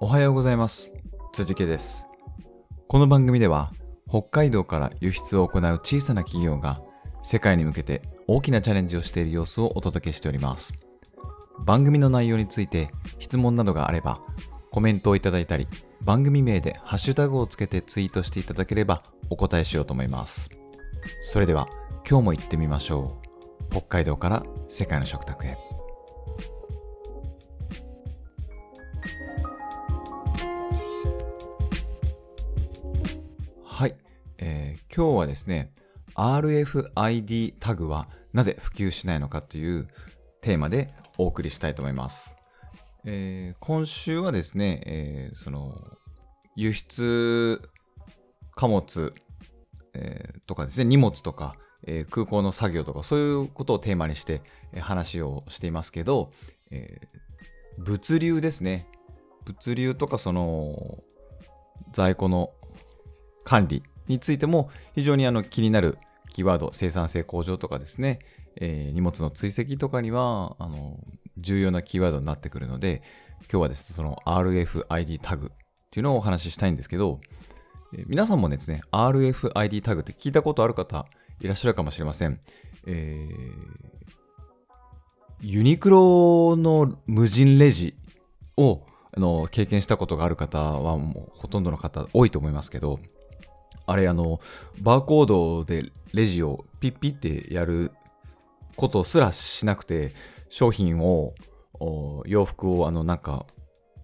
[0.00, 0.92] おはようございます。
[1.32, 2.06] 辻家です。
[2.86, 3.72] この番組では
[4.08, 6.80] 北海道から輸出を行う小さな企業が
[7.22, 10.72] 世界に向けて大きなチャレンジをしている様子をお届けしております。
[11.64, 14.20] 番組の内容について質問などがあれば
[14.70, 15.66] コメントをいただいたり
[16.00, 20.48] 番組名でハッシュタグをつけてツイートしていただければお答えしようと思います。
[21.20, 21.68] それでは
[22.08, 23.70] 今日も行ってみましょう。
[23.70, 25.67] 北海道から世界の食卓へ。
[33.78, 33.94] はい、
[34.38, 35.70] えー、今日はですね
[36.16, 39.86] RFID タグはなぜ普及しないのかという
[40.40, 42.36] テーマでお送りしたいと思います。
[43.04, 45.80] えー、今週はですね、えー、その
[46.56, 47.70] 輸出
[48.56, 49.14] 貨物、
[49.94, 51.54] えー、とかですね、荷物とか、
[51.86, 54.42] え空港の作業とか、そういうことをテーマにして、
[54.72, 56.32] え話をしていますけど、
[56.72, 57.00] え
[57.78, 58.88] 物流ですね。
[59.44, 60.98] 物流とかその
[61.92, 62.50] 在庫の
[63.48, 65.96] 管理についても非常にあの気になる
[66.34, 68.18] キーワード、生産性向上とかですね、
[68.56, 70.98] えー、荷物の追跡とかにはあの
[71.38, 73.02] 重要なキーワードになってくるので、
[73.50, 75.50] 今日はですね、その RFID タグっ
[75.90, 77.20] ていうのをお話ししたいんですけど、
[77.94, 81.06] えー、皆さんもですね、RFID タグって聞いたことある方
[81.40, 82.38] いらっしゃるかもしれません。
[82.86, 83.96] えー、
[85.40, 87.94] ユニクロの無人レジ
[88.58, 88.82] を
[89.16, 93.00] あの経験したことがある方はもうほとんどの方多いと思いますけど、
[93.88, 94.40] あれあの、
[94.80, 97.90] バーコードでレジをピッピってやる
[98.76, 100.14] ことすらしなくて、
[100.50, 101.34] 商品を、
[102.26, 103.46] 洋服をあのなんか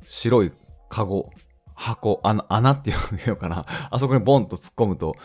[0.06, 0.52] 白い
[0.88, 1.30] カゴ、
[1.74, 3.66] 箱、穴穴っていうのかな。
[3.90, 5.16] あそこにボンと突っ込むと、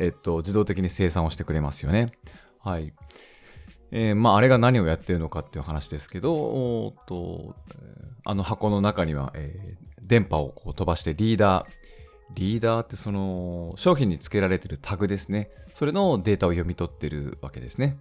[0.00, 2.12] えっと、自動的に生産をしてくれますよね。
[2.58, 2.94] はい。
[3.90, 7.54] えー、まあ、あれが何をやってるのかっていう話ですけど、おと
[8.24, 11.85] あの箱の中には、えー、電波をこう飛ばしてリーダー、
[12.34, 15.50] リーダーってその商品に付けられてるタグですね。
[15.72, 17.98] それのデータを読み取ってるわけですね。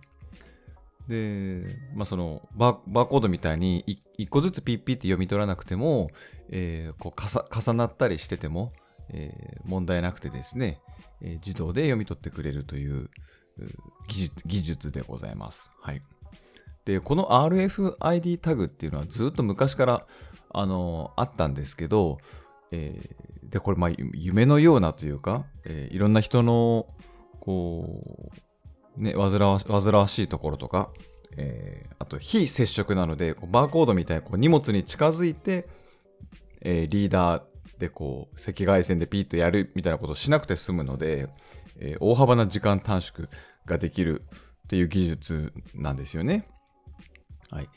[1.08, 6.10] で、まあ、そのバーコードみたいに1個ずつピッピって読み取らなくても、
[6.50, 8.74] えー、こう重なったりしてても、
[9.10, 10.80] えー、問題なくてですね、
[11.22, 13.10] えー、自動で読み取ってくれるという
[14.08, 15.70] 技術技術でございます。
[15.82, 16.02] はい。
[16.86, 20.06] で、この RFID タグっていうのはずっと昔から
[20.52, 22.20] あのあったんですけど、
[22.76, 26.88] えー、で、これ、まあ、夢のようなというか、えー、いろんな人の、
[27.40, 28.32] こ
[28.98, 30.90] う、ね、煩わ煩わしいところとか、
[31.38, 35.68] えー、あと、非接触なので、こうバーコードみたいにこう荷物に近づいて、
[36.62, 37.44] え、リーダー
[37.78, 41.28] でこう、赤外線でピッとやるみたいなことをしなくて済むので、
[41.80, 43.28] え、大幅な時間短縮
[43.66, 44.24] ができる
[44.66, 46.48] っていう技術なんですよね。
[47.52, 47.70] はい。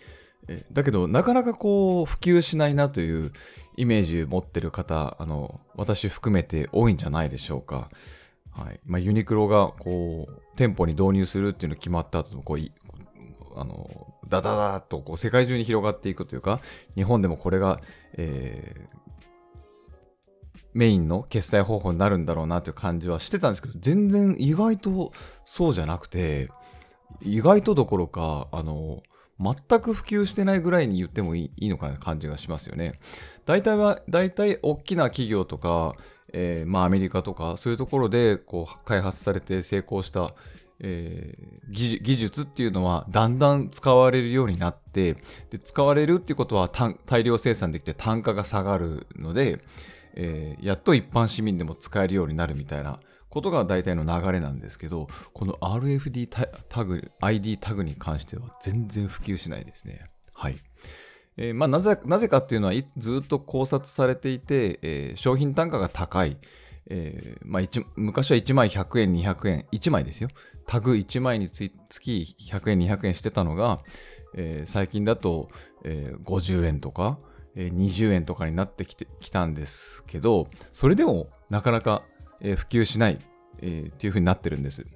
[0.48, 3.32] えだけど、なかなかこう、普及しないなという
[3.78, 7.90] イメージ持ってる方、あの、私含めて多いんじゃないでしょうか。
[8.58, 12.58] はいまあ、ユニクロがこう店舗に導入するっていうのが決まった後のこう
[13.54, 16.60] あのダダダとこう世界中に広がっていくというか
[16.96, 17.80] 日本でもこれが、
[18.14, 18.98] えー、
[20.74, 25.12] メインの決済方法になるんだろうなという感じはしてたんですけど全然意外と
[25.44, 26.48] そうじゃなくて
[27.22, 29.02] 意外とどころかあの
[29.40, 32.94] 全く普及してないぐらいに言ってもいいのかな感じがしますよね。
[33.46, 35.94] 大体は、大体大きな企業とか、
[36.32, 40.34] えー、まあアメリカとかそういうところでこう開発されて成功した、
[40.80, 45.14] えー、技術っていうのはだんだん使われるようになって
[45.50, 46.68] で使われるっていうことは
[47.06, 49.60] 大量生産できて単価が下がるので、
[50.14, 56.28] えー、やっと一般市民でも使えるようになるみたいなことが大体の流れなんですけど、この RFD
[56.68, 60.06] タグ、ID タグに関しては全然普及しないですね。
[60.32, 60.58] はい。
[61.36, 66.36] えー、まあ、なぜなぜかっていうのはずっと考察されていて、えー、商品単価が高い、
[66.90, 67.62] えーまあ、
[67.96, 70.30] 昔は1枚100円、200円、1枚ですよ。
[70.66, 71.68] タグ1枚につ
[72.00, 73.78] き100円、200円してたのが、
[74.34, 75.48] えー、最近だと、
[75.84, 77.18] えー、50円とか、
[77.54, 82.02] えー、20円とかになってきたんですけど、それでもなかなか
[82.40, 83.18] えー、普及しない、
[83.60, 84.86] えー、っていうふうになってるんです。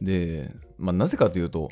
[0.00, 1.70] で、まあ、なぜかというと、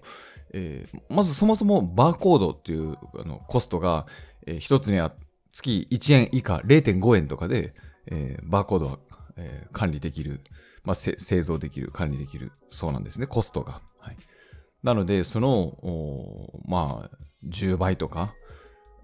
[0.53, 4.07] えー、まずそもそもバーコードっていうあのコストが、
[4.47, 5.13] えー、一つには
[5.53, 7.75] 月1円以下0.5円とかで、
[8.07, 8.99] えー、バーコードは、
[9.37, 10.41] えー、管理できる、
[10.85, 13.81] まあ、製造できる、管理できる、そうなんですね、コストが。
[13.99, 14.17] はい、
[14.83, 17.17] なので、その、まあ、
[17.49, 18.35] 10倍とか、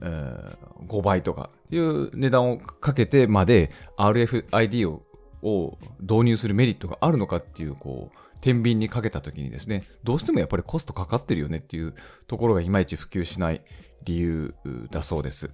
[0.01, 5.03] えー、5倍とかいう値段をかけてまで RFID を
[5.43, 11.95] を導入するメリットがあるのかっていう、こう、天秤にかけたときにですね、どうしてもやっぱりコストかかってるよねっていう
[12.27, 13.63] ところがいまいち普及しない
[14.05, 14.55] 理由
[14.91, 15.51] だそうです。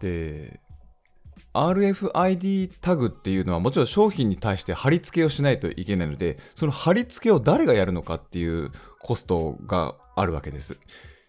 [0.00, 0.60] で、
[1.54, 10.78] RFID タグっていうのはもちろん商品に対して貼り付けをしないといけないので、その貼り付けを誰がやるのかっていうコストがあるわけです。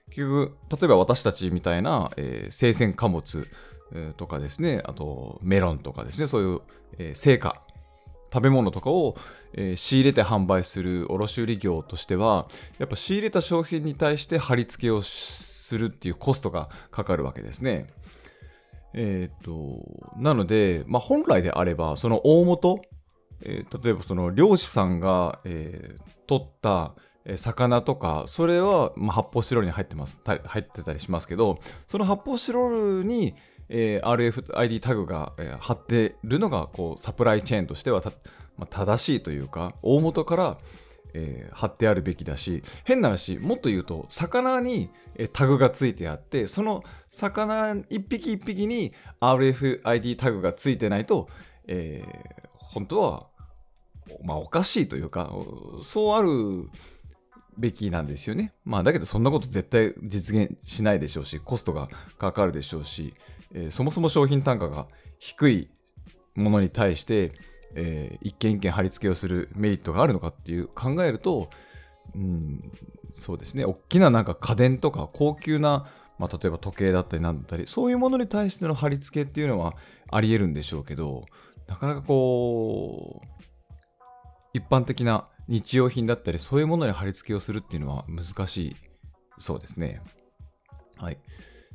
[0.10, 3.48] 結局、例えば私たちみたいな、えー、生鮮貨物、
[4.18, 6.62] とかですね、あとメロンとかですね、そういう、
[6.98, 7.62] えー、成果、
[8.34, 9.16] 食べ物とかを、
[9.54, 12.48] えー、仕入れて販売する卸売業としては、
[12.80, 17.88] やっぱ仕入れた商品に対して貼り付けをするっていうコストがかかるわけですね。
[18.94, 19.82] えっ、と、
[20.18, 22.82] なので、まあ、本来であれば、その大元、
[23.42, 26.94] えー、例えばその漁師さんが、えー、取った
[27.38, 33.36] 魚とか、それは、まあ、発泡スチロールに入ってます、入ってたりしますけど、その発泡スチロールに、
[33.70, 38.02] えー、RFID タグが、えー、貼ってるのが、こう、サプライチェーンとしては
[38.58, 40.58] まあ、正しいというか、大元から、
[41.14, 51.30] えー、貼ってあるべきだし変な話もっと言うと魚に、えー、タグがついてあってその魚一匹一匹に RFID タグがついてないと、
[51.68, 53.28] えー、本当は、
[54.24, 55.32] まあ、おかしいというか
[55.84, 56.70] そうある
[57.58, 58.52] べきなんですよね。
[58.66, 61.88] まあだけどそんなこと絶対実現しないでしょうしコストが
[62.18, 63.14] かかるでしょうし、
[63.54, 64.88] えー、そもそも商品単価が
[65.20, 65.70] 低い
[66.36, 67.32] ものに対して
[67.76, 71.50] えー、一件一件貼り付けをするメリットがあるのかっていう考えると、
[72.16, 72.72] うん、
[73.12, 75.88] そうですね、大きななんか家電とか高級な、
[76.20, 79.74] まあ、例えば時計だったりなんだったり、そういうものに対しての貼り付けっていうのは
[80.12, 81.26] あり得るんでしょうけど、
[81.68, 83.28] なかなかこう、
[84.54, 88.76] 一般的な日用品だったり、そういうものに貼り付けをするっていうのは難しい
[89.40, 90.02] そうですね。
[90.98, 91.18] はい。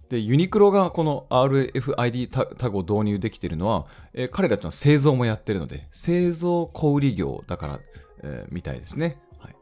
[0.09, 7.81] で、ユニクロがこの RFID タグを導入できているのは、えー、彼らというのは製造もやってるので、製造小売業だから、
[8.23, 9.19] えー、みたいですね。
[9.39, 9.55] はい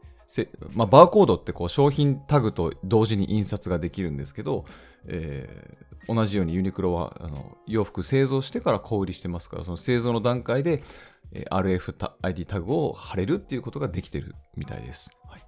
[0.73, 4.65] まあ、バーコードってこう商品タグと同時に印刷ができるんですけど、
[5.07, 10.81] えー、同じようにユニクロはあの洋服製造してから小売りしてますから、その製造の段階で、
[11.33, 11.79] えー、
[12.21, 15.11] RFID タグを貼れるっていうことができてるみたいです。
[15.27, 15.46] はい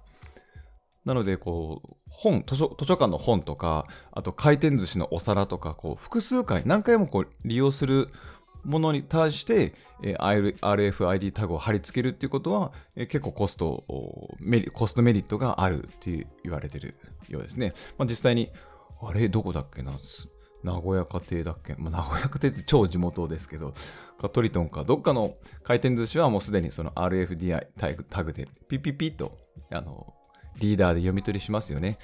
[1.04, 8.08] なので、こう、本図書、館の本とか、あと回転寿司のお皿とか、こう、複数回、何回もこう利用する
[8.64, 13.84] ものに対して、えー、RFID タグを貼り付けるっていうことは、えー、結構コスト
[14.38, 16.94] メリ、コストメリットがあるって言われてる
[17.28, 17.72] ようですね。
[17.96, 18.50] まあ、実際に、
[19.02, 19.92] あれ、どこだっけな？
[20.62, 23.72] 名古屋家庭だっけ、まあ、名古屋家庭って超地元ですけど、
[24.18, 27.68] かトリトンか、どっかの回転寿司はもうすでにその RFDI
[28.10, 29.38] タグでピピピッと、
[29.70, 30.14] あの、
[30.58, 31.98] リーダーで読み取りしますよね。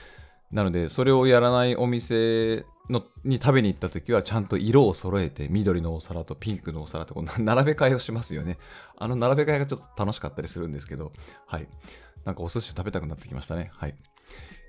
[0.52, 8.58] なので、それをやらないお店のに食べに行った時は、ちゃんと色を揃えて、緑のお皿とピンクのお皿とこう並べ替えをしますよね。
[8.96, 11.12] あの並べ替えがちょっと楽しかったりするんですけど、
[11.46, 11.68] はい。
[12.24, 13.70] なんかお寿司食べたくなってきましたね。
[13.72, 13.96] はい。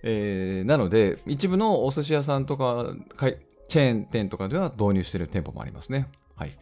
[0.04, 2.94] えー、なので、一部のお寿司屋さんとか、
[3.68, 6.08] チェーン店とかでは導入している店舗もありますね。
[6.36, 6.58] はい。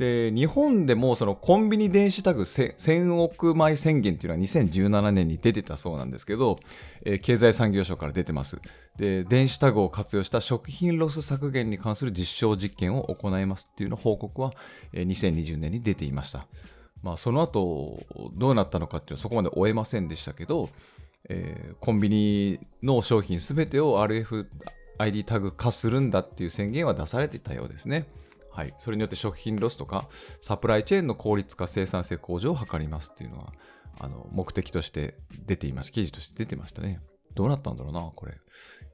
[0.00, 6.58] で、日本でもそのコンビニ電子タグ1000億枚宣言っていうのは2017年に出てたそうなんですけど、
[7.04, 8.62] えー、経済産業省から出てます。
[8.96, 14.54] で、電子タグを活用した食品ロス削減に関する実証実験を行いますっていうの報告は、
[14.94, 16.46] えー、2020年に出ていました。
[17.02, 18.00] まあ、その後、
[18.32, 20.70] どうなったのかっていうのはそこまで終えませんでしたけど、
[21.28, 28.06] えー、コンビニの商品すべてを RFID タグ化するんだっていう宣言は出されていたようですね。
[28.52, 30.08] はい、それによって食品ロスとか
[30.40, 33.52] サプライチェーンの効率化生産性向上を図りますっていうのは
[33.98, 35.16] あの目的として
[35.46, 35.92] 出ていました。
[35.92, 37.00] 記事として出てましたね。
[37.34, 38.34] どうなったんだろうなこれ。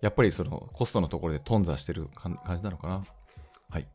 [0.03, 3.05] やっぱりそのコストのところで頓挫してる感じなのかな。
[3.71, 3.89] はい。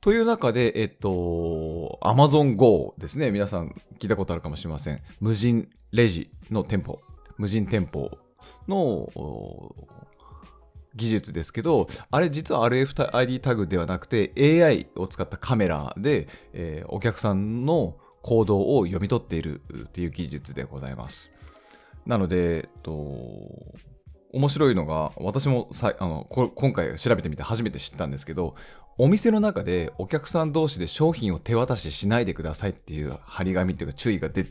[0.00, 3.30] という中で、えっと、Amazon Go ですね。
[3.30, 5.02] 皆さん聞いたことあるかもしれません。
[5.20, 7.00] 無人レジの店舗、
[7.38, 8.10] 無人店舗
[8.68, 9.08] の
[10.96, 21.30] 技術ですけど、あれ実は RFID タグではなくて AI を使ったカメラで、えー、お客さんの行動を読み取っているっていう技術でございます。
[22.06, 22.92] なので、えっと、
[24.32, 28.54] 面白いのが、私もさあの今回調べてみて初めて知ったんですけど、
[28.98, 34.46] お店の中でお客さん同士で商品を手渡ししないでくださいっていう張り紙っていうか注意が出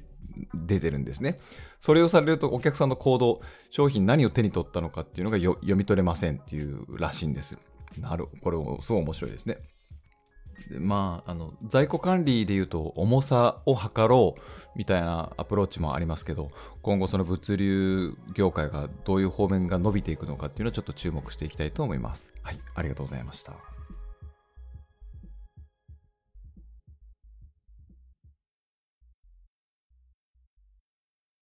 [0.54, 1.40] 出てるんですね。
[1.80, 7.58] それをされるとお客さんの行動、商品何を手に取ったのかっていうのが読み取れませんっていうらしいんです。
[8.00, 9.58] なるこれもすごい面白いですね。
[10.70, 14.42] でまあ、あの在庫管理でいうと重さを測ろう
[14.76, 16.50] みたいなアプローチもありますけど
[16.82, 22.32] 今後その物流業界がどういう方面が伸びていくのかっていうのをちょっと注目していきたいと思います。
[22.42, 23.75] はい、ありがとうございました。